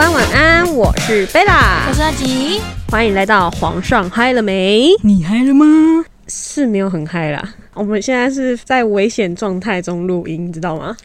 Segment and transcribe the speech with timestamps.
[0.00, 2.58] 晚晚安，我是贝拉，我是阿吉，
[2.88, 4.88] 欢迎来到皇上嗨了没？
[5.02, 5.66] 你嗨了吗？
[6.26, 10.96] 是没有很嗨啦，我们现在是在危险状态中录音，知道吗？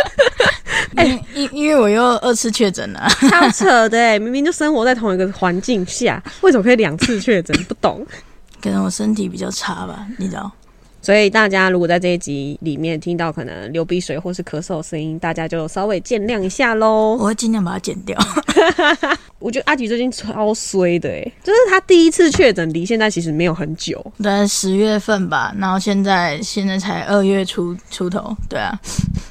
[0.94, 7.56] 哎，因因为我又二次确诊了，超扯的，明明就生活在同一个环境下，为什么可以两次确诊？
[7.64, 8.06] 不懂，
[8.60, 10.52] 可能我身体比较差吧，你知道。
[11.02, 17.16] 所以大家如果在这一集里面听到可能流鼻水或是咳嗽声音，大家就稍微见谅一下喽。
[17.18, 18.16] 我会尽量把它剪掉。
[19.40, 28.78] 我觉得阿吉最近超衰的哎，就是他第一次确诊离现在其实没有很久，在十月份吧，然后现在现在才二月初出头，对啊。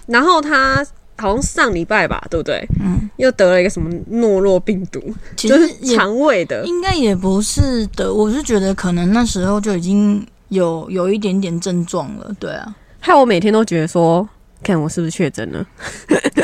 [0.07, 0.85] 然后他
[1.17, 2.67] 好像上礼拜吧，对不对？
[2.81, 3.09] 嗯。
[3.15, 4.99] 又得了一个什么诺诺病毒，
[5.38, 8.13] 就是肠胃的，应该也不是的。
[8.13, 10.27] 我是觉得可能那时候就已经。
[10.52, 14.27] 有有一点点症状了，对啊，害我每天都觉得说。
[14.63, 15.65] 看我是不是确诊了？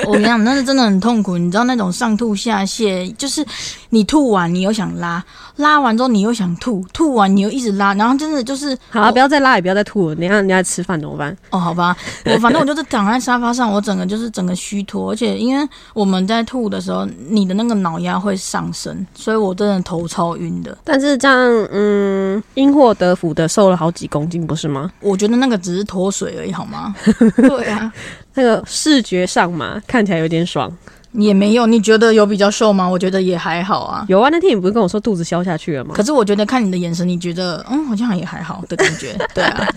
[0.06, 1.38] 我跟你讲，那是真的很痛苦。
[1.38, 3.46] 你知道那种上吐下泻，就是
[3.90, 5.24] 你吐完你又想拉，
[5.58, 10.16] 拉完之后你又想吐，吐完你又一直拉，然后真的就是好啊，不要再拉也不要再吐了。
[10.16, 11.36] 等下人家吃饭怎么办？
[11.50, 20.78] 哦，好吧，我反正我就是躺在沙发上，我整个就是整个虚脱，而且因为我们在吐的时候，你的那个脑压会上升，所以我真的头超晕的。
[20.84, 24.90] 但是这样，嗯，因祸得福的瘦了好几公斤，不是吗？
[25.02, 26.96] 我觉得那个只是脱水而已，好吗？
[27.36, 27.92] 对啊。
[28.34, 30.72] 那个视觉上嘛，看起来有点爽，
[31.14, 31.66] 也没有。
[31.66, 32.88] 你觉得有比较瘦吗？
[32.88, 34.06] 我觉得也还好啊。
[34.08, 35.94] 有啊，那天你不是跟我说肚子消下去了吗？
[35.96, 39.16] 可是我觉得看你的眼神，你觉得嗯，好像也还好的感觉。
[39.34, 39.68] 对啊，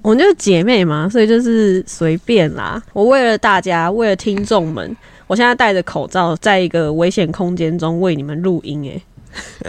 [0.00, 2.80] 我们就是姐妹嘛，所以就是随便啦。
[2.92, 8.88] 我为了大家，为了听众们，我现在戴着口罩，在一个危险空间中为你们录音。
[8.88, 9.02] 哎，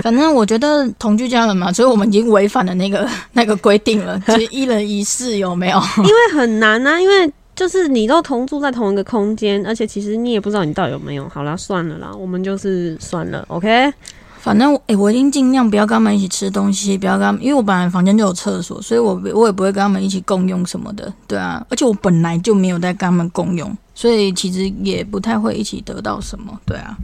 [0.03, 5.81] 反正我觉得同居家人嘛，所以我们已经违反了那个 那个规定了，就一人一室有没有？
[5.97, 7.31] 因为很难啊，因为。
[7.56, 11.28] 就是你都同住在同一个空间，而且其实你也不知道你到底有没有。
[11.30, 13.94] 好啦，算了啦，我们就是算了，OK。
[14.40, 21.66] 反正哎，我已经尽量不要跟他们一起吃东西，不要跟他们，因为我本来房间就有厕所，所以我我也不会跟他们一起共用什么的，对啊。
[21.69, 26.97] 而且我本来就没有在跟他们共用，所以其实也不太会一起得到什么，对啊。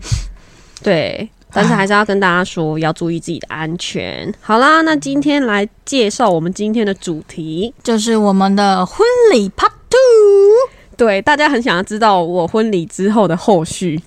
[0.84, 1.30] 对。
[1.52, 4.32] 但是还是要跟大家说，要注意自己的安全。
[4.40, 9.00] 好啦，那今天来介绍我们今天的主题，就是我们的婚
[9.32, 9.79] 礼 Part Two。
[10.98, 13.98] 对，大家很想要知道我婚礼之后的后续，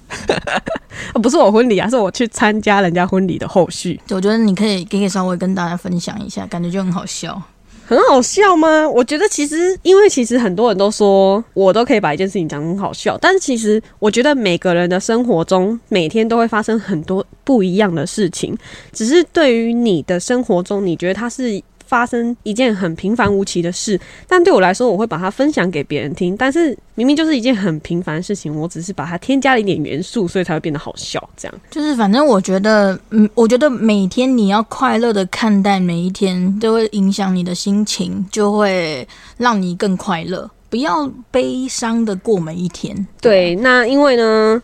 [1.22, 3.98] 不是我婚礼啊，是我去参加人家婚礼的后续。
[4.10, 7.40] 我觉得你可以可以稍微跟大家分享一下，感觉就很好笑。
[7.86, 8.86] 很好笑吗？
[8.88, 18.54] 我觉得其实，因为其实很多人都说我都可以把一件事情讲很好笑，但是其实我觉得每个人的生活中每天都会发生很多不一样的事情，
[18.92, 21.62] 只是对于你的生活中，你觉得它是。
[21.92, 26.34] 发生一件很平凡无奇的事，但对我来说，我会把它分享给别人听。
[26.34, 31.22] 但是明明就是一件很平凡的事情，我只是把它添加了一点元素，所以才会变得好笑。
[31.36, 40.50] 这样就是，反正我觉得，嗯，我觉得每天你要快乐的看待每一天，都会影响你的心情，就会让你更快乐。
[40.70, 43.06] 不要悲伤的过每一天。
[43.20, 44.62] 对，那因为呢，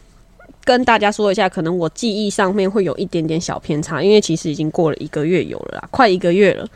[0.64, 6.66] 跟大家说一下，可能我记忆上面会有一点点小偏差，因为其实已经过了一个月有了啦，快一个月了。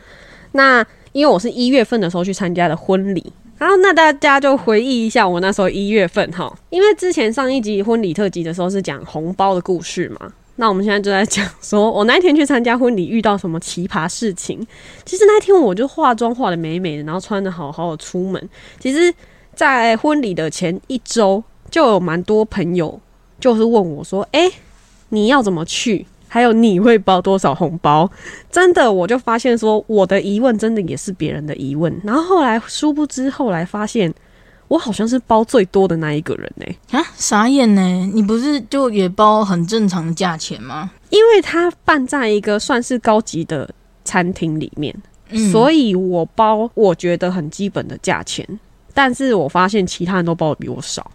[0.53, 14.65] 那因为我是一月份的时候去参加的婚礼，然后那大家就回忆一下我那时候一月份哈，因为之前上一集婚礼特辑的时候是讲红包的故事嘛，那我们现在就在讲说我那一天去参加婚礼遇到什么奇葩事情。
[15.05, 18.49] 其实那天我就化妆化的美美的，然后穿的好好的出门。
[18.79, 19.13] 其实，
[19.55, 22.99] 在婚礼的前一周就有蛮多朋友
[23.39, 24.51] 就是问我说：“哎，
[25.09, 28.09] 你要怎么去？”还有你会包多少红包？
[28.49, 31.95] 真的，我就发现说我的疑问真的也是别人的疑问。
[32.03, 34.11] 然后后来殊不知，后来发现
[34.67, 36.65] 我好像是包最多的那一个人呢。
[36.97, 37.81] 啊，傻眼呢！
[38.11, 40.89] 你不是就也包很正常的价钱吗？
[41.11, 43.69] 因为他办在一个算是高级的
[44.03, 44.91] 餐厅里面，
[45.51, 48.43] 所以我包我觉得很基本的价钱。
[48.91, 51.11] 但是我发现其他人都包的比我少。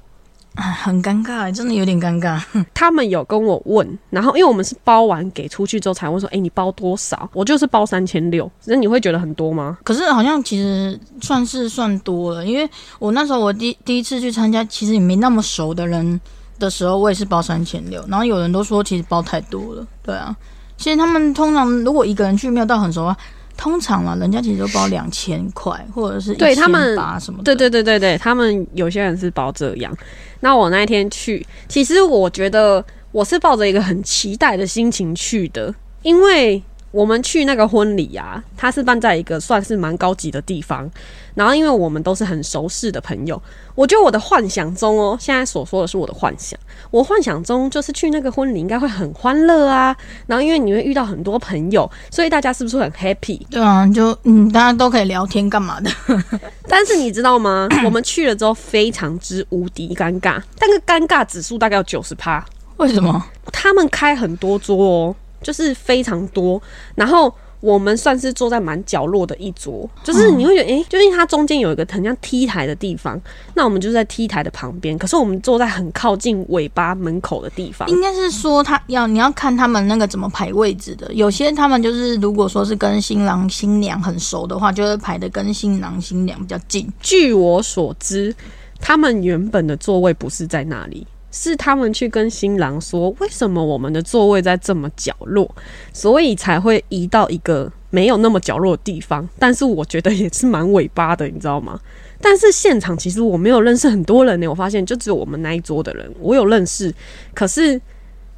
[0.61, 2.43] 很尴尬，真的有点尴尬。
[2.75, 9.79] 他们有跟我问，然后因为我们是包完给出去之后才问说：“哎，你包多少？”我就是包三千六，那你会觉得很多吗？
[9.85, 12.69] 可是好像其实算是算多了，因为
[12.99, 16.21] 我那时候我第第一次去参加，其实也没那么熟的人
[16.59, 18.05] 的时候，我也是包三千六。
[18.09, 20.37] 然后有人都说其实包太多了，对啊。
[20.77, 23.17] 其实他们通常如果一个人去没有到很熟啊。
[23.59, 27.45] 通常啊，人家其实都包两千块，或者是一千八什么的。
[27.45, 29.93] 对对对对对，他们有些人是包这样。
[30.41, 40.91] 那我那一天去，其实我觉得我是抱着一个很期待的心情去的，因为我们去那个婚礼啊，它是办在一个算是蛮高级的地方。
[41.35, 43.41] 然后，因为我们都是很熟识的朋友，
[43.77, 46.59] 我觉得我的幻想中哦，现在所说的是我的幻想。
[46.91, 49.97] 我幻想中就是去那个婚礼应该会很欢乐啊。
[50.27, 53.41] 然后，因为你会遇到很多朋友，所以大家是不是很 happy？
[53.51, 55.91] 对啊，就嗯，大家都可以聊天干嘛的？
[56.67, 57.69] 但是你知道吗？
[57.85, 62.45] 我们去了之后非常之无敌尴尬，但个尴尬指数大概有九十趴。
[62.79, 63.25] 为什么？
[63.53, 66.61] 他们开很多桌哦，就是非常多，
[66.95, 67.33] 然后。
[67.61, 73.21] 我们算是坐在蛮角落的一桌，就是你会觉得，哎，就是它中间有一个很像 T 台的地方，
[73.55, 77.89] 那我们就在 T 台的旁边，可是我们坐在很靠近尾巴门口的地方。
[77.89, 86.89] 应该是说，他要你要看他们那个怎么排位置的，有些他们就是如果说是跟新郎新娘很熟的话，就会排的跟新郎新娘比较近。
[87.01, 88.33] 据我所知，
[88.81, 91.05] 他们原本的座位不是在那里。
[91.31, 95.49] 是他们去跟新郎说，为什么我们的座位在这么角落，
[95.93, 99.29] 所以才会移到一个没有那么角落的地方。
[99.39, 101.79] 但是我觉得也是蛮尾巴的，你知道吗？
[102.21, 106.93] 但是现场其实我没有认识很多人呢，我发现就只有我们那一桌的人我有认识，
[107.33, 107.81] 可是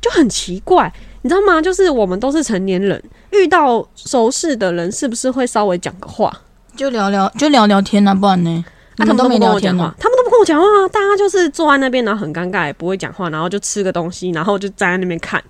[0.01, 1.63] 就很奇怪，你知道吗？
[1.63, 6.31] 就是我们都是成年人，遇到熟识的人是不是会稍微讲个话，
[6.77, 8.65] 就聊聊就聊聊天啊，不然呢？
[9.01, 10.89] 他们都没跟我讲话，他们都不跟我讲话啊！
[10.93, 15.43] 大家就是坐在那边，然后很尴尬，也不会讲话，然后就吃个东西，然后就站在那边看。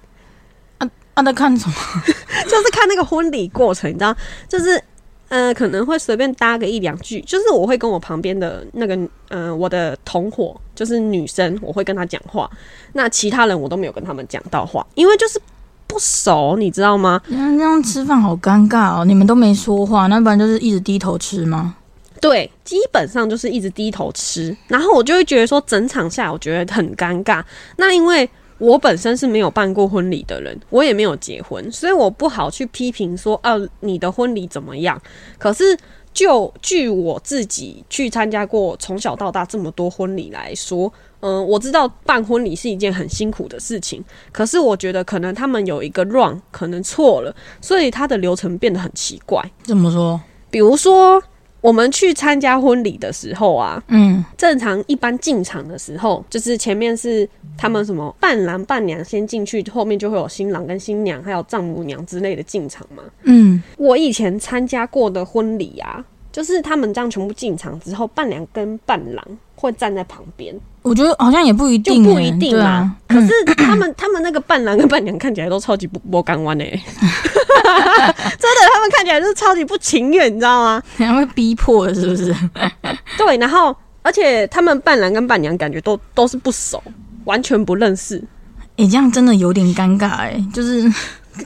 [0.78, 1.22] 啊啊！
[1.22, 1.74] 在看什么？
[2.48, 4.14] 就是看那个婚礼过程，你知道？
[4.48, 4.82] 就是
[5.28, 7.20] 呃，可能会随便搭个一两句。
[7.22, 8.98] 就是我会跟我旁边的那个
[9.28, 12.50] 呃，我的同伙，就是女生，我会跟她讲话。
[12.94, 15.40] 那其他人我都没有跟他们讲到话，因为就是
[15.86, 17.20] 不熟，你知道吗？
[17.28, 19.04] 那这样吃饭好尴尬哦！
[19.04, 21.76] 你们都没说话，那不然就是一直低头吃吗？
[22.20, 27.42] 对，基本上就是一直低头吃，然后我就会觉得说，整场下来我觉得很尴尬。
[27.76, 28.28] 那因为
[28.58, 35.00] 我本身是没有办过婚礼的人，我也没有结婚，所以我不好去批评说，哦，你的婚礼怎么样？
[35.38, 35.76] 可是
[36.12, 44.04] 就据我自己去参加过从小到大这么多婚礼来说，嗯，我知道办婚礼是一件很辛苦的事情。
[44.30, 49.42] 可是我觉得可能他们有一个 run 可能错了，所以它的流程变得很奇怪。
[49.62, 50.20] 怎么说？
[50.50, 51.22] 比如说。
[51.60, 63.02] 我们去参加婚礼的时候啊，嗯，正常一般进场的时候，就是前面是他们什么伴郎伴娘先进去，后面就会有新郎跟新娘还有丈母娘之类的进场嘛。
[63.24, 69.24] 嗯，我以前参加过的婚礼啊，就是他们这样全部进场之后，伴娘跟伴郎
[69.54, 70.58] 会站在旁边。
[70.82, 72.90] 我觉得好像也不一定，不一定啊。
[73.06, 73.28] 可是
[73.58, 76.66] 他们他们那个伴郎跟伴娘看起来都超级不不干弯哎。
[78.38, 80.82] 真的，他们看起来就是超级不情愿，你知道吗？
[80.96, 82.34] 然后逼迫的，是不是？
[83.18, 86.82] 对，然后而且他们伴郎跟伴娘感觉都都是不熟，
[87.24, 88.22] 完全不认识。
[88.76, 90.90] 哎，这样真的有点尴尬哎，就是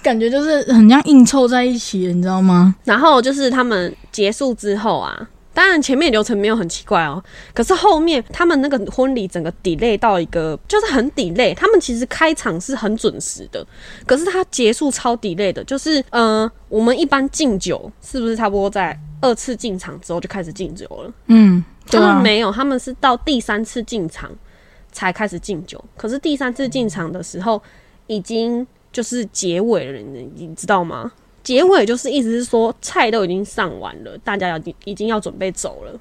[0.02, 2.74] 感觉就是很像硬凑在一起，你知道吗？
[2.84, 5.28] 然后就是他们结束之后啊。
[5.54, 7.22] 当然前面流程没有很奇怪哦，
[7.54, 13.64] 可是后面他们那个婚礼整个 delay 到一个就是很 delay，他们其实开场是很准时的，
[14.04, 21.12] 可是他结束超 delay 的，就是呃，我们一般敬酒是不是差不多在二次进场之后就开始敬酒了？
[21.28, 24.30] 嗯，他们没有，他们是到第三次进场
[24.90, 27.62] 才开始敬酒，可是第三次进场的时候
[28.08, 31.12] 已经就是结尾了，你你知道吗？
[31.44, 35.92] 结尾就是意思是说菜都已经上完了，大家要已经要准备走了。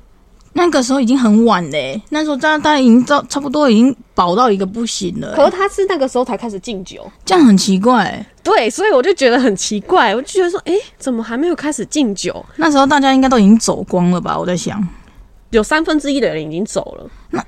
[0.56, 5.34] 那个时候已经很晚嘞，那时候大家大家已经到差不多已经饱到一个不行了。
[5.36, 8.24] 可是他是那个时候才开始敬酒，这样很奇怪。
[8.44, 12.46] 对，所以我就觉得很奇怪，我就觉得说，哎，怎么还没有开始敬酒？
[12.58, 14.38] 那时候大家应该都已经走光了吧？
[14.38, 14.88] 我在想，
[15.50, 17.10] 有三分之一的人已经走了。
[17.32, 17.44] 那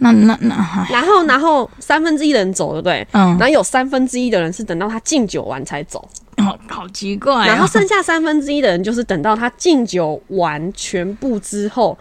[0.00, 3.06] 那那那，然后然后三分之一的人走，对不对？
[3.12, 3.28] 嗯。
[3.38, 6.06] 然后有三分之一的人是等到他敬酒完才走。
[6.42, 11.96] 好好奇怪，然后剩下三分之一的人就是等到他敬酒完全部之后，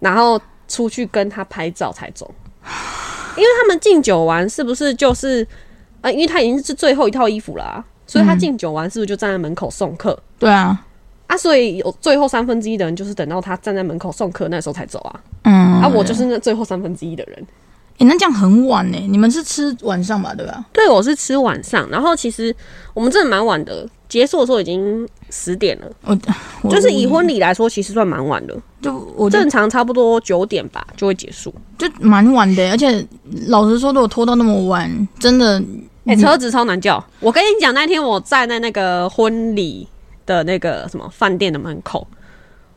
[0.00, 2.32] 然后出去跟他拍照才走，
[3.36, 5.46] 因为他们敬酒完是不是就是
[6.00, 10.18] 呃，因为他已经是最后一套衣服了，所以他敬酒完是不是就站在门口送客？
[10.38, 10.84] 对啊，
[11.26, 17.46] 啊，所以有最后三分之一的人就是等到他站在门口送客那时候才走啊，嗯，啊，我就是那最后三分之一的人。
[17.98, 18.98] 哎，那这样很晚呢？
[19.08, 20.64] 你们是吃晚上吧，对吧？
[20.72, 21.88] 对，我是吃晚上。
[21.90, 22.54] 然后其实
[22.94, 25.86] 我们真的蛮晚的，结束的时候已经十点了。
[26.62, 28.56] 我就是以婚礼来说，其实算蛮晚的。
[28.80, 32.70] 就我正常差不多九点吧就会结束，就蛮晚的。
[32.70, 33.04] 而且
[33.48, 35.60] 老实说，如果拖到那么晚，真的，
[36.06, 37.04] 哎，车子超难叫。
[37.18, 39.88] 我跟你讲，那天我站在那个婚礼
[40.24, 42.06] 的那个什么饭店的门口，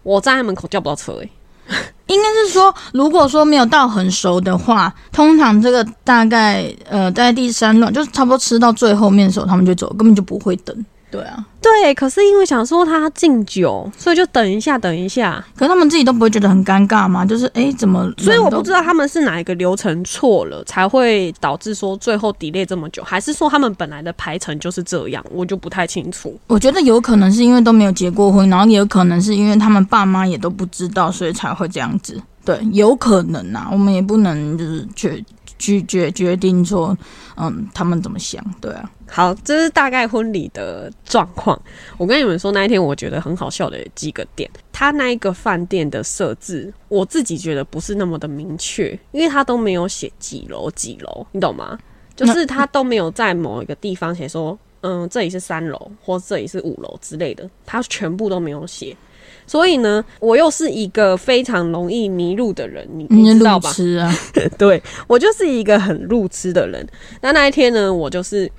[0.01, 1.29] 我站在门口叫不到车，哎。
[2.07, 10.85] 应该是说，如果说没有到很熟的话，通常这个大概呃，在第三段就是差不多吃到最后面的时候，他们就走，根本就不会等。
[11.11, 15.43] 对啊，对，可是因为想说他敬酒，所以就等一下，等一下。
[15.57, 17.25] 可是他们自己都不会觉得很尴尬吗？
[17.25, 18.09] 就是哎、怎么？
[18.17, 26.39] 所以我不知道他们是哪一个流程错了，才会导致说最后 delay 这么久，还是说他们本来的排程就是这样，我就不太清楚。
[26.47, 32.21] 我觉得有可能是因为都没有结过婚，然后也有可能是因为他们爸妈也都不知道，所以才会这样子。
[32.45, 35.23] 对，有可能啊，我们也不能就是决
[35.61, 36.97] 决决决定说，
[37.37, 38.43] 嗯，他们怎么想？
[38.59, 41.59] 对啊，好，这是大概婚礼的状况。
[41.97, 51.77] 我跟你们说，那一天我觉得很好笑的几个点，他那一个饭店的设置，我自己觉得不是那么的明确，因为他都没有写几楼几楼，你懂吗？
[52.15, 58.95] 就是他都没有在某一个地方写说，嗯，这里是三楼或这里是五楼之类的，他全部都没有写。
[59.51, 63.69] 所以呢，我又是一个非常容易迷路的人，你你知道吧？
[64.57, 66.87] 对我就是一个很路痴的人。
[67.19, 68.49] 那那一天呢，我就是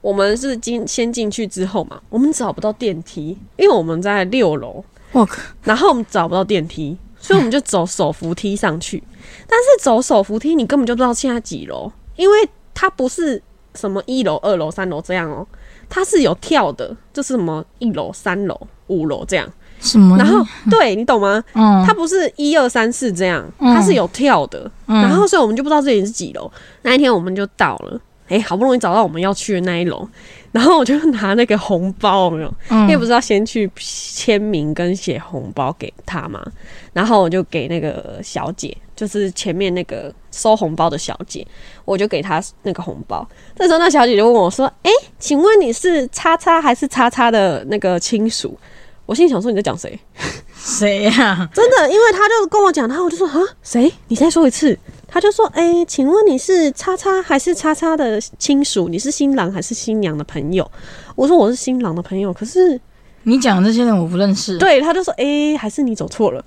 [0.00, 9.02] 我们是进先进去之后嘛，我们找不到电梯，因为我们在六楼，我靠，然后我们找不到电梯，所以我们就走手扶梯上去。
[9.48, 13.42] 但是走手扶梯，你根本就不知道现在几楼，因为它不是
[13.74, 15.44] 什么一楼、二楼、三楼这样哦，
[15.88, 19.52] 它是有跳的，就是什么一楼、三楼、五楼这样。
[19.80, 20.16] 什么？
[20.16, 21.42] 然后对你懂吗？
[21.54, 24.70] 嗯，它不是一二三四这样，嗯它是有跳的。
[24.86, 26.50] 嗯然后所以我们就不知道这里是几楼。
[26.82, 30.08] 那一天我们就到了，哎、好不容易找到我们要去的那一楼，
[30.52, 32.54] 然后我就拿那个红包，有没有？
[32.70, 36.44] 因为嗯不是要先去签名跟写红包给他嘛，
[36.92, 41.46] 然后我就给那个小姐，就是前面那个收红包的小姐，
[41.84, 43.26] 我就给她那个红包。
[43.56, 48.56] 这时候那小姐就问我说：“哎、请问你是叉叉还是叉叉的那个亲属？”
[49.06, 49.98] 我心里想说你在讲谁？
[50.58, 51.48] 谁呀？
[51.54, 53.90] 真的，因为他就跟我讲，然后我就说啊，谁？
[54.08, 54.78] 你再说一次。
[55.08, 58.88] 他就说，哎、请问你是叉叉还是叉叉的亲属？
[58.88, 60.68] 你是新郎还是新娘的朋友？
[61.14, 62.78] 我说我是新郎的朋友，可是
[63.22, 66.44] 你讲的这些人我不认识，对，他就说，哎、还是你走错了，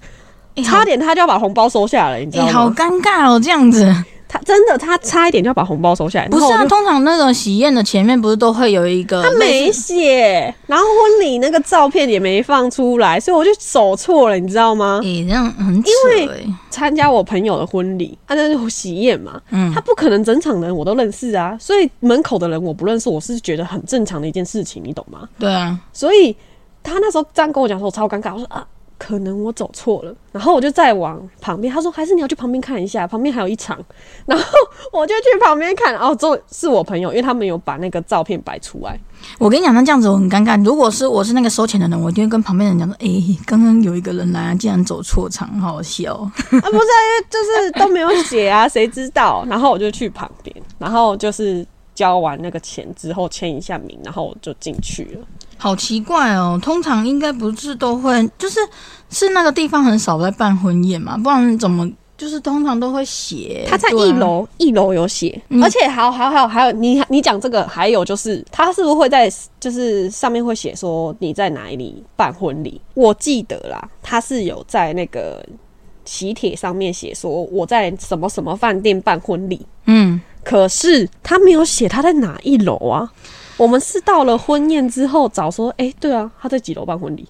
[0.56, 2.52] 哎，差点他就要把红包收下来，你知哎、道吗？
[2.52, 3.86] 好尴尬哦，这样子。
[4.32, 15.00] 他真的，他差一点就要把红包收下来，不是啊，通常那种喜宴的前面不是都会有一个他没写，然后婚礼那个照片也没放出来，所以我就走错了，你知道吗？
[15.04, 25.28] 诶、这样很扯因为、参加我朋友的婚礼，啊，那是喜宴嘛，嗯他不可能整场人我都认识啊，所以门口的人我不认识，我是觉得很正常的一件事情，你懂吗？
[25.40, 26.36] 对啊，所以
[26.84, 28.64] 他那时候这样跟我讲说，我超尴尬，我说啊，
[29.00, 33.80] 可能我走错了，然后我就再往旁边，他说还是你要去旁边看一下，旁边还有一场，
[34.26, 34.44] 然后
[34.92, 39.00] 我就去旁边看，哦，这是我朋友，因为他们有把那个照片摆出来，
[39.40, 40.62] 我跟你讲，那这样子我很尴尬。
[40.64, 46.32] 如果是我是那个收钱的人，我一定会跟旁边人讲说：“诶、刚刚有一个人来啊，竟然走错场，好好笑哦。
[46.36, 49.46] 啊，不是、啊，因为就是都没有写啊，谁知道？
[49.50, 51.66] 然后我就去旁边，然后就是
[51.96, 55.26] 交完那个钱之后签一下名，然后我就进去了。
[55.62, 58.62] 好奇怪哦，通常应该不是都会，就是
[59.10, 61.86] 是那个地方很少在办婚宴嘛，不然怎么
[62.18, 63.66] 就是通常都会写。
[63.70, 72.80] 他在一楼，一楼有写，嗯而且还有还有还有还有，你你讲这个，还有就是他是不是会在就是上面会写说你在哪里办婚礼？
[72.94, 75.46] 我记得啦，他是有在那个
[76.06, 83.12] 喜帖上面写说我在什么什么饭店办婚礼，嗯，可是他没有写他在哪一楼啊。
[83.60, 87.28] 我们是到了婚宴之后找说，哎、对啊，他在几楼办婚礼？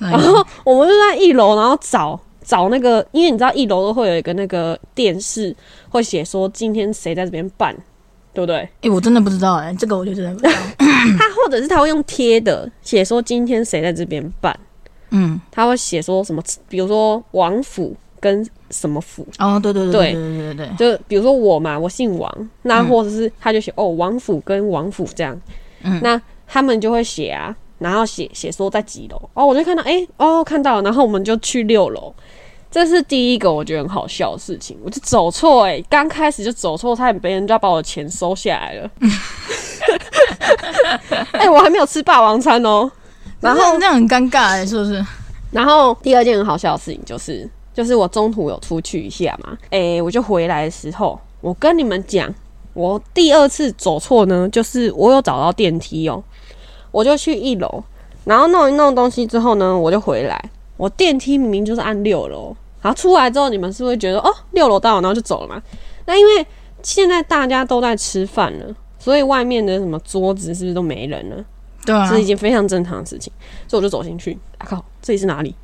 [0.00, 5.54] 哎然后我们就在一楼，然后找找那个，因为你知道一楼都会有一个那个电视，
[5.88, 7.74] 会写说今天谁在这边办，
[8.34, 8.68] 对不对？
[8.82, 10.52] 诶、我真的不知道哎、这个我就真的不知道。
[11.18, 14.54] 他或者是他会用贴的写说今天谁在这边办，
[15.10, 20.12] 嗯，他会写说什么，比如说王府跟什么府哦对对对对。
[20.14, 25.40] 对对就比如说我嘛我姓王那或者是他就写哦王府跟王府这样。
[25.82, 26.00] 嗯。
[26.02, 29.30] 那他们就会写啊然后写写说在几楼。
[29.34, 32.12] 哦我就看到哎哦看到了然后我们就去六楼。
[32.70, 38.90] 这是第一个我觉得很好笑的事情我就走错哎刚开始就走错差点别人就要把我的钱收下来了。
[41.32, 42.90] 哎我还没有吃霸王餐哦。
[43.40, 45.04] 然后那很尴尬哎是不是？
[45.50, 52.32] 然后第二件很好笑的事情就是就是我中途有出去一下嘛，诶、我就回来的时候，我跟你们讲，
[52.74, 56.22] 我第二次走错呢，就是我有找到电梯哦，
[56.90, 57.82] 我就去一楼，
[58.24, 65.62] 然后弄一弄东西之后呢，我就回来，我电梯明明就是按六楼，然后出来之后，你们是不是觉得哦，六楼到了，然后就走了嘛？
[66.04, 66.46] 那因为
[66.82, 71.44] 现在大家都在吃饭了，所以外面的什么桌子是不是都没人了？
[71.86, 73.32] 对啊这，是一件非常正常的事情，
[73.66, 74.38] 所以我就走进去。
[74.58, 75.54] 啊靠，这里是哪里？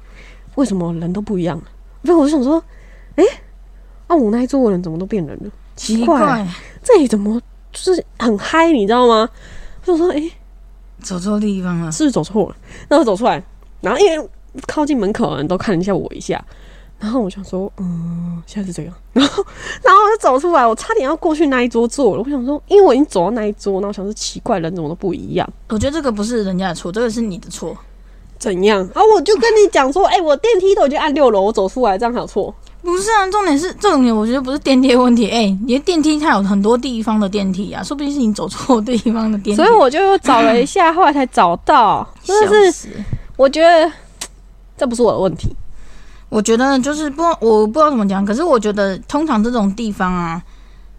[0.55, 1.61] 为什么人都不一样？
[2.09, 2.63] 所以我就想说，
[3.17, 3.25] 诶，
[4.07, 5.51] 啊，我那一桌的人怎么都变人了？
[5.77, 6.49] 奇怪怪，
[6.83, 7.39] 这里怎么
[7.71, 9.29] 就是很嗨，你知道吗？
[9.83, 10.33] 我就说，诶，
[11.03, 12.57] 走错地方了，是不是走错了？
[12.89, 13.45] 然后走出来，
[13.83, 14.29] 然后因为
[14.67, 16.43] 靠近门口的人都看了一下我一下，
[16.99, 19.45] 然后我想说，嗯，现在是这样，然后
[19.83, 22.23] 然后我就走出来，我差点要过去那一桌坐了。
[22.23, 27.77] 我想说，因为我已经走到那一桌，然后我想说奇怪，人怎么都不一样，我觉得这个不是人家的错，这个是你的错。
[28.39, 28.81] 怎样？
[28.95, 32.55] 啊，我就跟你讲说， 哎、我电梯都已经按六楼，我走出来，这样还有错？
[32.81, 35.29] 不是啊，重点是重点，我觉得不是电梯的问题。
[35.31, 39.63] 哎、你的电梯它有很多地方的电梯啊，说不定是你走错地方的电梯。
[39.63, 42.89] 所以我就找了一下，后来才找到， 真的是，
[43.37, 43.91] 我觉得
[44.77, 45.55] 这不是我的问题。
[46.29, 50.41] 我觉得就是不，我不知道怎么讲，可是我觉得通常这种地方啊，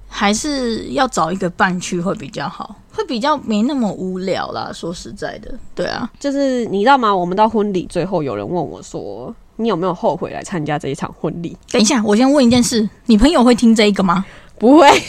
[0.10, 4.70] 还是要找一个伴去会比较好，会比较没那么无聊啦。
[4.74, 7.15] 说实在的，对啊，就是你知道吗？
[7.15, 14.25] 我们到婚礼最后，有人问我说：“你有没有后悔来参加这一场婚礼等一下，我先问一件事，你朋友会听这一个吗？？”
[14.60, 15.00] 不会， 等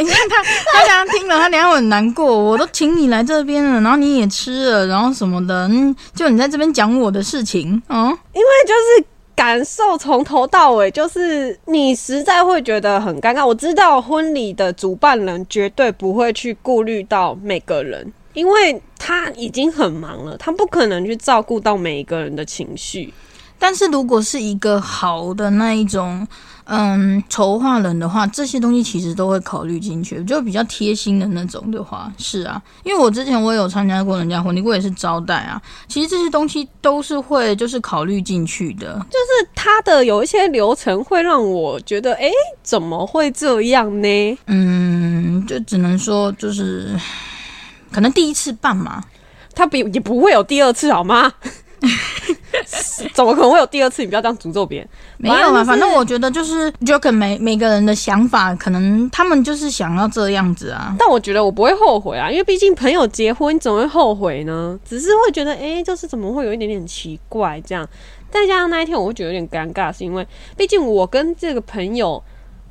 [0.00, 2.38] 一下，他他等一下听了，他等下会很难过。
[2.38, 13.46] 我都请你来这边了，然后你也吃了，然后什么的，嗯，就你在这边讲我的事情，嗯，因为就是感受从头到尾，就是你实在会觉得很尴尬。
[13.46, 23.12] 我知道婚礼的主办人绝对不会去顾虑到每个人，因为他已经很忙了，他不可能去照顾到每一个人的情绪。
[23.60, 26.26] 但是如果是一个好的那一种，
[26.64, 42.30] 嗯，筹划人的话，这些东西其实都会考虑进去，就比较贴心的那种的话，是啊，因为我之前我有参加过人家婚礼，我也是招待啊，其实这些东西都是会就是考虑进去的，就是他的有一些流程会让我觉得，哎，
[42.62, 44.38] 怎么会这样呢？
[44.46, 46.96] 嗯，就只能说就是
[47.90, 49.02] 可能第一次办嘛，
[49.54, 51.32] 他不也不会有第二次好吗？
[53.14, 54.02] 怎么可能会有第二次？
[54.02, 54.88] 你不要这样诅咒别人。
[55.18, 60.94] 没有嘛，反正我觉得就是就跟每每个人的想法，可能他们就是想要这样子啊。
[60.98, 64.78] 但我觉得我不会后悔啊，因为毕竟朋友结婚，你怎么会后悔呢？
[64.84, 67.88] 只是会觉得，诶，就是怎么会有一点点奇怪这样。
[68.30, 72.22] 再加上那一天，我会觉得有点尴尬，是因为毕竟我跟这个朋友，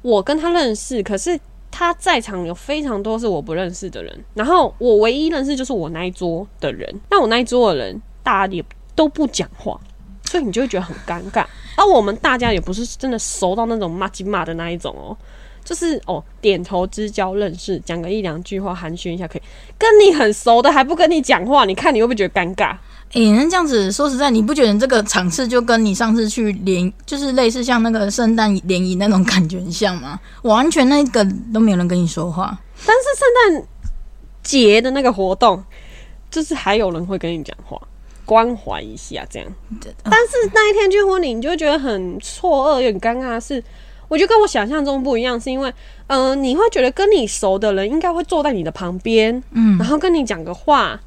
[0.01, 1.37] 我跟他认识，可是
[1.69, 8.63] 他在场有非常多是我不认识的人，然后我唯一认识就是我那一桌的人，那我那一桌的人，大家也
[8.99, 9.79] 都不讲话，
[10.25, 11.45] 所以你就会觉得很尴尬。
[11.77, 15.15] 而我们大家也不是真的熟到那种骂鸡骂的那一种哦，
[15.63, 19.41] 就是哦点头之交认识，讲个一两句话寒暄一下可以。
[19.77, 22.75] 跟你很熟的还不跟你讲话，你看你会不会觉得尴尬？
[23.13, 30.19] 诶、那这样子说实在，你不觉得这个场次就跟你上次去联，就是类似像那个圣诞联谊那种感觉很像吗？
[30.41, 32.59] 完全那个都没有人跟你说话。
[32.85, 33.67] 但是圣诞
[34.43, 35.63] 节的那个活动，
[36.29, 37.81] 就是还有人会跟你讲话，
[38.29, 39.47] 关怀一下这样。
[40.03, 43.63] 但是那一天去婚礼，你就会觉得很错愕，有点尴尬是，
[44.07, 45.73] 我觉得跟我想象中不一样，是因为，
[46.05, 50.99] 嗯、你会觉得跟你熟的人应该会坐在你的旁边，嗯然后跟你讲个话，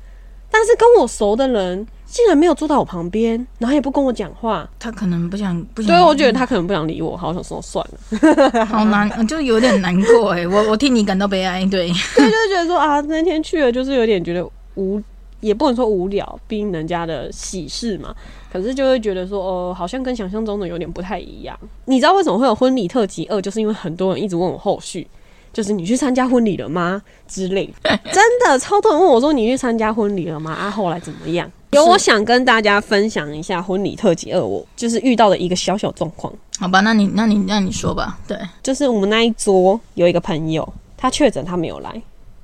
[0.51, 8.67] 但是跟我熟的人竟然没有坐到我旁边，然后也不跟我讲话，他可能不想不想，对我觉得他可能不想理我，好想说算了。
[8.67, 11.65] 好难， 就有点难过诶、我我替你感到悲哀。
[11.67, 15.01] 对， 对，就觉得说啊，那天去了就是有点觉得无，
[15.43, 18.15] 也不能说无聊，毕竟人家的喜事嘛。
[18.51, 21.59] 可是就会觉得说，哦、好像跟想象中的有点不太一样。
[21.87, 23.41] 你知道为什么会有婚礼特辑二？
[23.41, 25.07] 就是因为很多人一直问我后续，
[25.53, 27.99] 就是你去参加婚礼了吗之类的。
[28.13, 30.53] 真的超多人问我说你去参加婚礼了吗？
[30.53, 31.51] 啊，后来怎么样？
[31.71, 36.31] 有，我想跟大家分享一下婚礼特辑二，我就是遇到的一个小小状况。
[36.59, 38.19] 好吧，那你那你那你说吧。
[38.29, 41.91] 对，就是我们那一桌有一个朋友，他确诊，他没有来，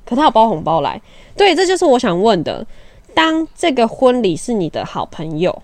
[0.06, 0.98] 可他有包红包来。
[1.37, 2.66] 对，这就是我想问的。
[3.18, 5.61] 当这个婚礼是你的好朋友，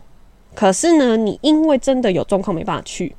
[0.57, 3.15] 可是呢，你因为真的有状况没办法去，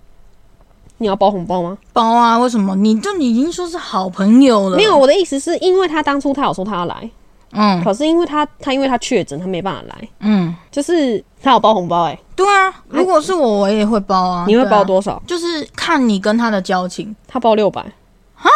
[0.97, 1.77] 你要包红包吗？
[1.93, 2.75] 包啊，为什么？
[2.75, 7.09] 你就你已经说是好朋友了，没有，我的意思是因为他当初他有说他要来，
[7.51, 14.43] 嗯可是因为他他因为他确诊，他没办法来，嗯，就是他有包红包、欸，对啊，如果是我，我也会包啊。
[14.49, 15.23] 你会包多少？
[15.25, 17.15] 就是看你跟他的交情。
[17.25, 17.81] 他包六百。
[18.35, 18.49] 哈，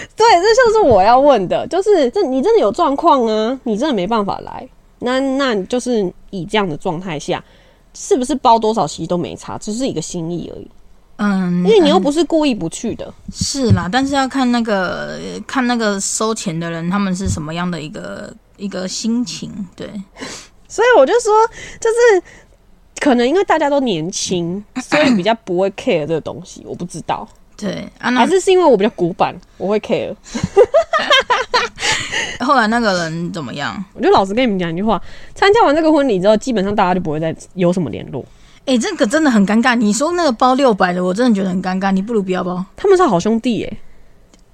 [0.16, 4.68] 对，这就是我要问的，就是这你真的有状况啊，你真的没办法来，
[5.00, 7.42] 那那你就是以这样的状态下，
[7.94, 10.70] 是不是包多少其实都没差，只是一个心意而已，
[11.16, 13.12] 嗯，因为你又不是故意不去的。
[13.32, 19.50] 是啦，但是要看那个看那个收钱的人他们是什么样的一个一个心情。
[19.74, 19.86] 对，
[20.68, 21.32] 所以我就说，
[21.80, 22.22] 就是
[23.00, 27.26] 可能因为大家都年轻，所以比较不会 care 这个东西，我不知道，
[27.60, 30.14] 对还是是因为我比较古板，我会 care。
[32.40, 33.84] 后来那个人怎么样？
[33.94, 35.00] 我就老实跟你们讲一句话：
[35.34, 38.24] 参加完这个婚礼之后，基本上大家就不会再有什么联络。
[38.66, 39.74] 哎、这个真的很尴尬。
[39.74, 41.90] 你说那个包六百的，我真的觉得很尴尬。
[41.90, 43.76] 你不如不要包，他们是好兄弟耶、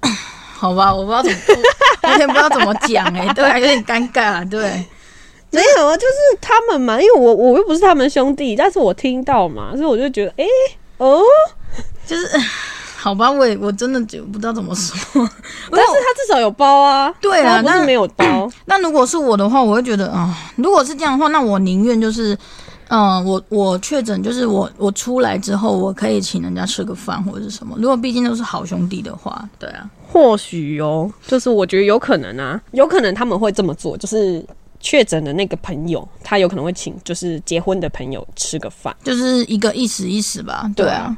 [0.53, 0.93] 好吧？
[0.93, 4.85] 我不知道怎么，我我不知点不知道怎么讲哎、 对啊，有点尴尬，对。
[5.49, 10.45] 没有啊，就是他们嘛，因为我我又不是他们兄弟，但是我听到嘛，所以我就觉得，哎、
[10.97, 11.21] 哦，
[12.05, 12.27] 就是
[12.99, 14.95] 好吧，我也我真的就不知道怎么说。
[15.71, 22.37] 但是他至少有包啊， 对啊但是没有包， 那如果是我的话，我会觉得啊、如果是这样的话，那我宁愿就是，
[22.89, 27.75] 嗯、我我确诊，就是我我出来之后，我可以请人家吃个饭或者是什么。
[27.77, 34.43] 如果毕竟都是好兄弟的话，对啊，或许哦，就是我觉得有可能啊，有可能他们会这么做，就是
[34.79, 38.95] 确诊的那个朋友，他有可能会请就是结婚的朋友吃个饭。
[39.03, 41.15] 就是一个意思意思吧，对啊。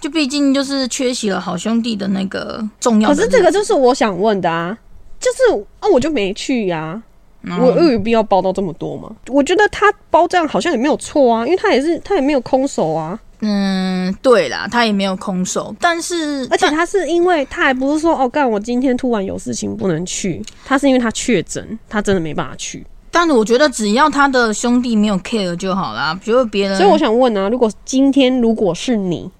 [0.00, 4.76] 就毕竟就是缺席了好兄弟的那个重要可是这个就是我想问的啊，
[5.18, 7.02] 就是啊，我就没去呀、
[7.42, 9.10] 嗯我我有必要包到这么多吗？
[9.28, 22.84] 我觉得他包这样好像也没有错啊，因为他也是他也没有空手啊，嗯，对啦，他也没有空手，但是而且他是因为他还不是说哦，干我今天突然有事情不能去，他是因为他确诊，他真的没办法去。
[23.10, 29.30] 但是我觉得只要他的兄弟没有 care 就好啦，比如别人，所以我想问啊，如果今天如果是你，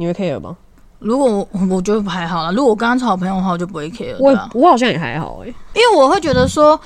[0.00, 0.56] 你会 care 吗？
[0.98, 6.80] 如果我我觉得还好啦，如果我跟他是好朋友的话，我就不会 care 我我好像也还好哎、因为我会觉得说，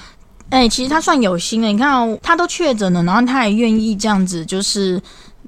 [0.50, 1.68] 哎、其实他算有心的。
[1.68, 5.00] 你看、哦，他都确诊了，然后他也愿意这样子，就是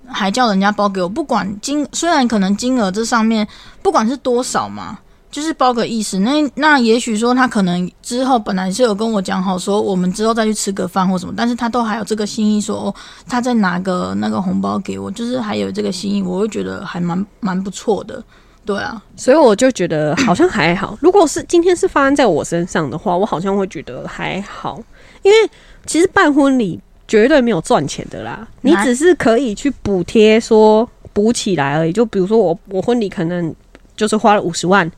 [0.06, 3.44] 还叫人家包给我，不管金，虽然可能金额这上面
[3.82, 5.00] 不管是多少嘛。
[5.36, 12.94] 就是包个意思，那那也许说他可能之后本来是有跟我讲好说我们之后再去吃个饭或什么，但是他都还有这个心意说哦，
[13.28, 18.24] 他再拿个那个红包给我，就是还有这个心意，我会觉得还蛮蛮不错的，
[18.64, 20.96] 对啊，所以我就觉得好像还好。
[21.02, 24.80] 如果是今天是发生在我身上的话，我好像会觉得还好，
[25.22, 25.36] 因为
[25.84, 31.92] 其实办婚礼绝对没有赚钱的啦，你只是可以去补贴说补起来而已。
[31.92, 33.54] 就比如说我我婚礼可能
[33.96, 34.90] 就是花了五十万。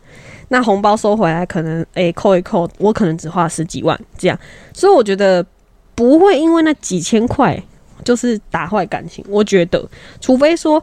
[0.49, 4.39] 那红包收回来，可能诶、扣一扣，我可能只花十几万这样，
[4.73, 5.45] 所以我觉得
[5.95, 7.63] 不会因为那几千块
[8.03, 9.23] 就是打坏感情。
[9.29, 9.87] 我觉得，
[10.23, 10.83] 除非说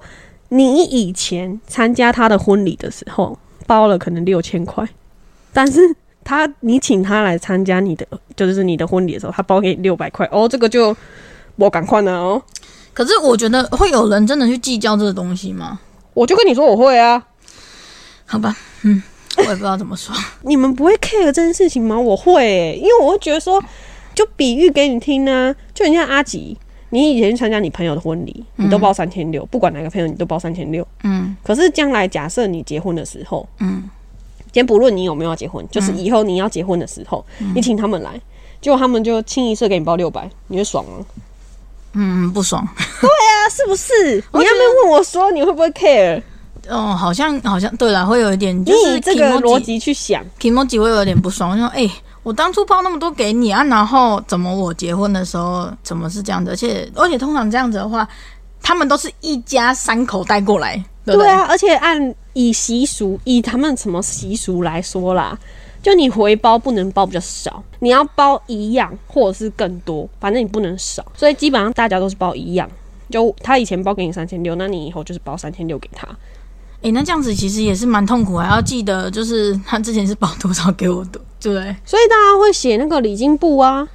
[0.50, 4.88] 你以前参加他的婚礼的时候包了可能六千块，
[5.52, 5.82] 但是
[6.24, 10.96] 他你请他来参加你的就是你的婚礼的时候，他包给你六百块，哦，这个就
[11.56, 12.40] 我赶快呢哦，
[12.94, 15.80] 可是我觉得会有人真的去计较这个东西吗？
[16.14, 17.22] 我就跟你说我会啊，
[18.26, 19.02] 好吧，嗯，
[19.38, 20.16] 我也不知道怎么说。
[20.44, 22.00] 你们不会 care 这件事情吗？
[22.00, 23.64] 我会、欸，因为我会觉得说，
[24.14, 26.58] 就比喻给你听呢、就人家阿吉。
[26.92, 30.88] 你以前去参加你朋友的婚礼，你都包三千六，不管哪个朋友你都包三千六。
[31.04, 33.84] 嗯可是将来假设你结婚的时候，嗯，
[34.54, 38.12] 先不论你有没有要结婚，就是以后你要结婚的时候，你请他们来，
[38.62, 41.06] 结果他们就清一色给你包六百，你会爽吗？
[41.94, 42.66] 嗯，不爽。
[43.02, 43.94] 对啊，是不是？
[44.34, 46.22] 你要不要问我说你会不会 care？
[46.70, 51.58] 哦，好像好像对了，会有一点，就是以这个逻辑去想，k i m o j i 会有点不爽。
[51.58, 51.90] 说，哎、
[52.24, 56.52] 我当初包那么多给你啊，然后怎么我结婚的时候怎么是这样子？
[56.52, 58.08] 而且而且通常这样子的话，
[58.62, 60.76] 他们都是一家三口带过来，
[61.06, 61.28] 对不对？
[61.28, 65.38] 对啊，而且按以习俗，以他们什么习俗来说啦，
[65.84, 71.06] 就你回包不能包比较少，你要包一样或者是更多，反正你不能少。
[71.16, 72.70] 所以基本上大家都是包一样。
[73.08, 76.08] 就他以前包给你三千六，那你以后就是包三千六给他。
[76.86, 81.76] 哎、那这样子其实也是蛮痛苦，还要记得就是他之前是包多少给我的，对不对？
[81.84, 83.88] 所以大家会写那个礼金簿啊，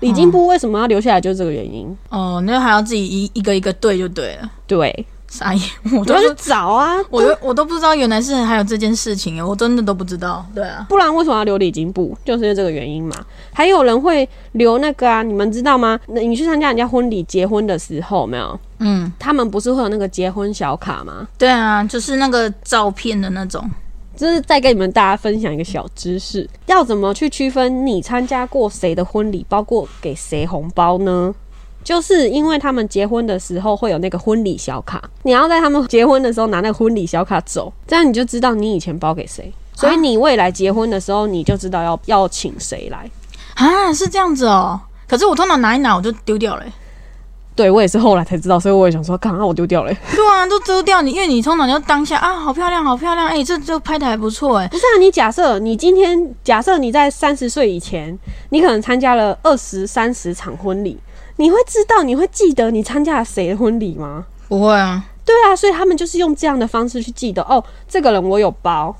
[0.00, 1.96] 礼金簿为什么要留下来，就是这个原因。
[2.10, 4.50] 哦，那还要自己一一个一个对就对了。
[4.66, 5.62] 对，傻眼，
[5.98, 10.44] 我都要去找啊， 我都我都不知道原来是还有这件事情诶，我真的都不知道。
[10.54, 12.14] 对啊，不然为什么要留礼金簿？
[12.22, 13.16] 就是因为这个原因嘛。
[13.54, 15.98] 还有人会留那个啊，你们知道吗？
[16.08, 18.60] 那你去参加人家婚礼结婚的时候，没有？
[18.78, 21.26] 嗯，他们不是会有那个结婚小卡吗？
[21.38, 23.68] 对啊，就是那个照片的那种。
[24.16, 31.34] 就是再跟你们大家分享一个小知识，要怎么去区分你参加过谁的婚礼，包括给谁红包呢？
[31.84, 43.08] 就是因为他们结婚的时候会有那个婚礼小卡，你要在他们结婚的时候拿那个婚礼小卡走，这样你就知道你以前包给谁，所以你未来结婚的时候你就知道要要请谁来。
[43.54, 44.80] 啊，是这样子哦。
[45.06, 46.72] 可是我通常拿一拿我就丢掉了欸。
[47.56, 54.68] 对我也是后来才知道，所以我也想说，刚刚我丢掉了、对啊，都丢掉你，因为你通常就当下啊，好漂亮，好漂亮，哎、这就拍的还不错哎。
[54.68, 58.16] 不是啊，你假设你今天假设你在三十岁以前，
[58.50, 60.98] 你可能参加了二十三十场婚礼，
[61.36, 64.26] 你会知道，你会记得你参加了谁的婚礼吗？
[64.48, 68.94] 不会啊，对啊，所以他们就是用这样的方式去记得哦，这个人我有包，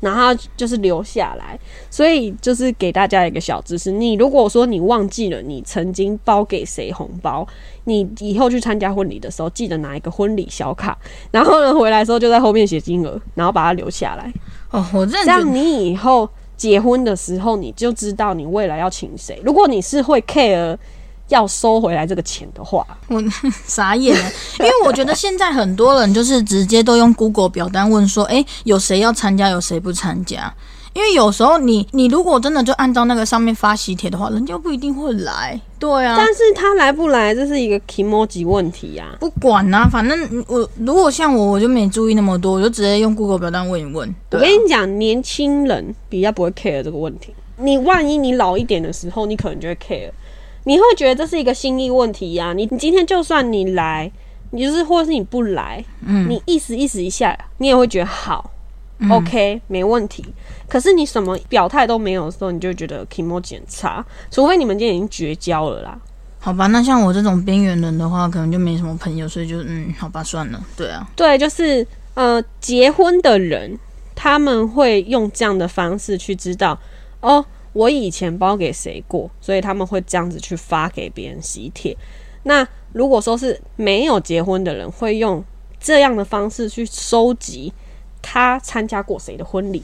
[0.00, 1.58] 然后就是留下来。
[1.88, 7.46] 所以就是给大家一个小知识：你如果说你忘记了你曾经包给谁红包，
[7.84, 10.98] 你以后去参加婚礼的时候，记得拿一个婚礼小卡，
[11.30, 14.32] 然后呢回来的时候就在后面写金额，然后把它留下来。
[14.70, 19.40] 哦，我真的这样你以后结婚的时候你就知道你未来要请谁。
[19.44, 20.76] 如果你是会 care
[21.30, 23.20] 要收回来这个钱的话，我
[23.66, 30.52] 傻眼了，因为我觉得现在很多人就是直接都用 Google 表单问说，诶，有谁要参加，有谁不参加？
[30.92, 35.58] 因为有时候你你如果真的就按照那个上面发喜帖的话，人家不一定会来。
[35.78, 44.12] 对啊，但是他来不来，这是一个 emoji 问题呀、不管啦、反正我如果像我，我就没注意那么多，我就直接用 Google 表单问一问。
[44.32, 47.32] 我跟你讲，年轻人比较不会 care 这个问题。
[47.56, 50.10] 你万一你老一点的时候，你可能就会 care，
[50.64, 54.10] 你会觉得这是一个心意问题呀、你你今天就算你来，
[54.50, 58.50] 你就是或者是你不来，嗯你意思意思一下，你也会觉得好、
[59.10, 60.24] o k 没问题。
[60.68, 65.98] 可是你什么表态都没有的时候，你就觉得 e m o 检查，除非你们今天已经绝交了啦。
[66.38, 70.62] 好吧，那像我这种边缘人的话，可能就没什么朋友，所以就嗯，好吧，算了。
[70.76, 73.78] 对啊，对，就是呃，结婚的人
[74.14, 76.78] 他们会用这样的方式去知道，
[77.20, 81.96] 哦，我以前包给谁过，所以他们会这样子去发给别人喜帖。
[82.42, 85.44] 那如果说是没有结婚的人，会用
[85.78, 87.72] 这样的方式去收集
[88.20, 89.82] 他参加过谁的婚礼。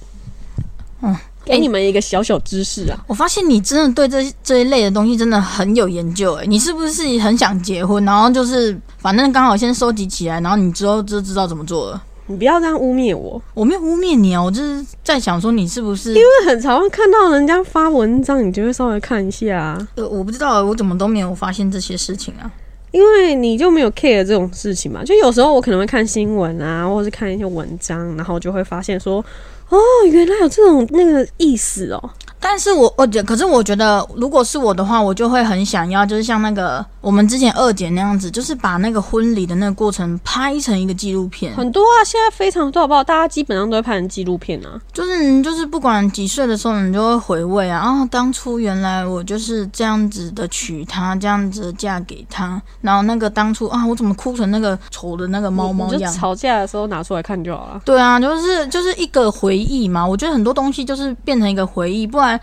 [1.03, 8.03] 嗯，给你们一个小小知识啊，我发现你真的对这这一类的东西真的很有研究诶，你是不是很想结婚？
[8.07, 12.03] 然后就是反正刚好先收集起来，然后你之后就知道怎么做了。
[12.27, 16.11] 你不要这样污蔑我，我没有污蔑你啊，我就是在想说你是不是？
[16.11, 19.89] 因为很常会看到人家发文章，你就会稍微看一下啊。
[19.95, 22.51] 呃，我不知道，我怎么都没有发现这些事情啊。
[22.93, 29.23] 因为你就没有 care 这种事情嘛，就有时候我可能会看新闻啊，或者是看一些文章，然后就会发现说，
[29.69, 29.79] 哦，
[30.11, 32.11] 原来有这种那个意思哦。
[32.49, 43.03] 但是我我觉，可是我觉得，如果是我的话，我就会很想要，就是像那个我们之前二姐那样子，就是把那个婚礼的那个过程拍成一个纪录片，很多啊，现在非常多，好不好？
[43.03, 44.81] 大家基本上都会拍成纪录片啊。
[44.93, 56.13] 就是就是不管几岁的时候，你就会回味啊，啊，当初原来我就是这样子的娶她，这样子的嫁给他，然后那个当初啊，我怎么哭成那个丑的那个猫猫样？
[56.15, 57.83] 吵架的时候拿出来看就好了。
[57.85, 60.07] 对啊，就是就是一个回忆嘛。
[60.07, 62.36] 我觉得很多东西就是变成一个回忆，不然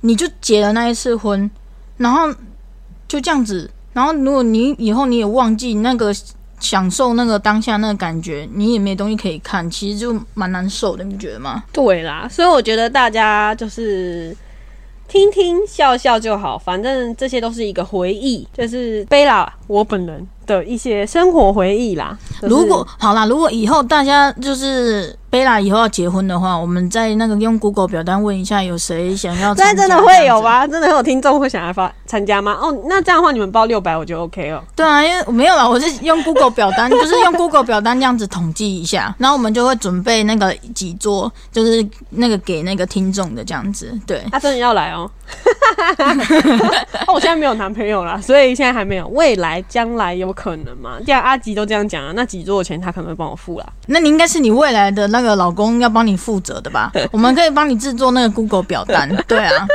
[0.00, 1.50] 你就结了那一次婚，
[1.98, 2.32] 然后
[3.06, 6.14] 就这样子，然后如果你以后你也忘记那个
[6.58, 11.64] 享受那个当下那个感觉，你也没东西可以看，其实就蛮难受的，你觉得吗？
[11.72, 14.36] 对啦，所以我觉得大家就是
[15.08, 22.16] 听听笑笑就好，反正这些都是一个回忆，就是贝拉我本人的一些生活回忆啦。
[22.40, 29.72] 就是如果好啦，如果以后大家就是贝拉以后要结婚的话，我们在那个用 Google 表单问一下，有谁想要参加？
[29.72, 30.42] 那真的会有？
[30.42, 30.66] 吗？
[30.66, 32.58] 真的会有听众会想要发参加吗？
[32.60, 34.62] 哦，那这样的话你们报六百我就 OK 了。
[34.74, 43.96] 对啊，因为没有啦，我是用 Google 表单， 就是用 Google 表单这样子统计一下，然后我们就会准备那个几桌，就是那个给那个听众的这样子。
[44.06, 45.08] 对，他、真的要来哦。
[47.06, 49.06] 哦，我现在没有男朋友啦，所以现在还没有。
[49.14, 50.98] 未来将来有可能吗？
[51.04, 53.66] 既然阿吉都这样讲了，那几桌的钱他可能会帮我付啦。
[53.86, 56.90] 那你应该是你未来的那个老公要帮你负责的吧？
[57.12, 59.08] 我们可以帮你制作那个 Google 表单。
[59.26, 59.66] 对啊，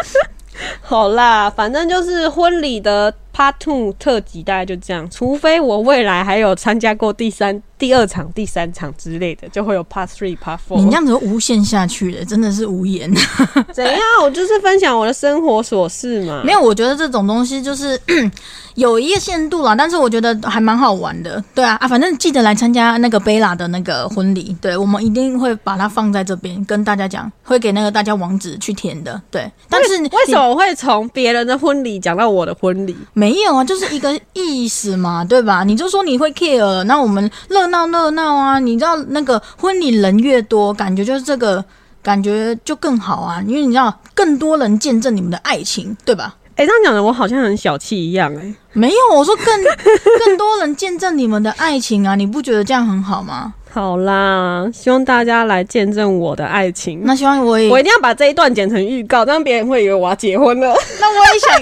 [0.81, 10.77] 好啦，反正就是婚礼的 Part Two 特辑大概就这样，除非我未来还有参加过第三、第二场、第三场之类的，就会有 Part Three、Part Four。
[10.77, 13.11] 你这样子会无限下去的，真的是无言。
[13.73, 13.99] 怎样？
[14.23, 16.43] 我就是分享我的生活琐事嘛。
[16.45, 17.99] 没有，我觉得这种东西就是
[18.75, 21.43] 有一个限度啦，但是我觉得还蛮好玩的。
[21.53, 29.21] 对啊，啊，反正记得来参加那个贝拉的那个婚礼，对我们一定会把它放在这边跟大家讲，会给那个大家网址去填的。
[29.29, 32.95] 对，但是为什么会从别人的婚礼讲到我的婚礼？
[33.13, 33.63] 没有啊？
[33.63, 35.63] 就是一个意思嘛， 对吧？
[35.63, 38.59] 你就说你会 care，那我们热闹热闹啊！
[38.59, 41.63] 你知道那个婚礼人越多，感觉就是这个
[42.03, 46.35] 感觉就更好啊，因为你知道更多人见证你们的爱情，对吧？
[46.55, 49.45] 哎、这样讲的我好像很小气一样哎、没有，我说更
[50.25, 53.53] 更多人见证你们的爱情啊，你不觉得这样很好吗？
[53.73, 57.01] 好啦，希望大家来见证我的爱情。
[57.03, 60.73] 那希望我也，我一定要把这一段剪成预告，这样别人会以为我要结婚了。
[61.01, 61.61] 那我也想，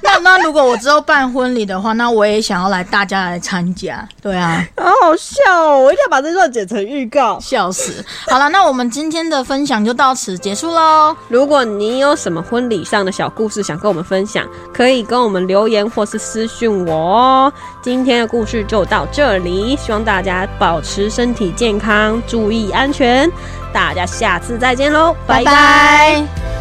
[0.03, 4.07] 那那如果我之后办婚礼的话，那我也想要来大家来参加。
[4.21, 5.79] 对啊，好好笑哦！
[5.79, 7.39] 我一定要把这段剪成预告。
[7.39, 8.03] 笑死。
[8.27, 11.15] 好了，那我们今天的分享就到此结束喽。
[11.27, 17.53] 如果你有什么婚礼上的小故事想跟我们分享，可以跟我们留言或是私讯我哦。
[17.81, 23.31] 今天的故事就到这里，希望大家保持身体健康，注意安全。
[23.73, 26.60] 大家下次再见喽，拜拜拜拜